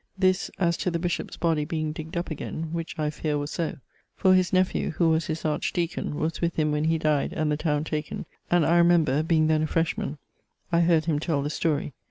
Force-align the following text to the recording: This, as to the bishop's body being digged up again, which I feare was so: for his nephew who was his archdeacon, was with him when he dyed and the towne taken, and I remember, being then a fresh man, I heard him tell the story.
This, 0.17 0.49
as 0.57 0.77
to 0.77 0.89
the 0.89 0.97
bishop's 0.97 1.37
body 1.37 1.63
being 1.63 1.91
digged 1.91 2.17
up 2.17 2.31
again, 2.31 2.69
which 2.73 2.97
I 2.97 3.11
feare 3.11 3.37
was 3.37 3.51
so: 3.51 3.77
for 4.15 4.33
his 4.33 4.51
nephew 4.51 4.89
who 4.89 5.09
was 5.11 5.27
his 5.27 5.45
archdeacon, 5.45 6.15
was 6.15 6.41
with 6.41 6.55
him 6.55 6.71
when 6.71 6.85
he 6.85 6.97
dyed 6.97 7.33
and 7.33 7.51
the 7.51 7.55
towne 7.57 7.83
taken, 7.83 8.25
and 8.49 8.65
I 8.65 8.77
remember, 8.79 9.21
being 9.21 9.45
then 9.45 9.61
a 9.61 9.67
fresh 9.67 9.95
man, 9.99 10.17
I 10.71 10.79
heard 10.81 11.05
him 11.05 11.19
tell 11.19 11.43
the 11.43 11.51
story. 11.51 11.93